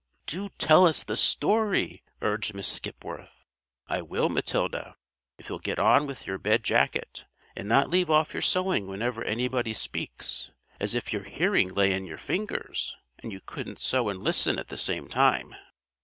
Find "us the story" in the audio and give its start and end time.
0.87-2.03